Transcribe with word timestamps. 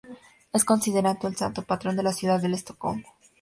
Es 0.51 0.65
considerado 0.65 1.27
el 1.27 1.35
santo 1.35 1.61
patrón 1.61 1.95
de 1.95 2.01
la 2.01 2.11
ciudad 2.11 2.41
de 2.41 2.51
Estocolmo. 2.51 3.07